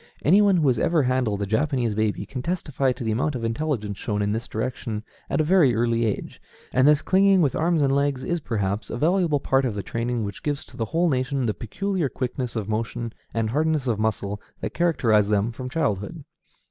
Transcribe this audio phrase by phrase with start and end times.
[0.25, 3.43] Any one who has ever handled a Japanese baby can testify to the amount of
[3.43, 6.41] intelligence shown in this direction at a very early age;
[6.73, 10.23] and this clinging with arms and legs is, perhaps, a valuable part of the training
[10.23, 14.41] which gives to the whole nation the peculiar quickness of motion and hardness of muscle
[14.59, 16.23] that characterize them from childhood.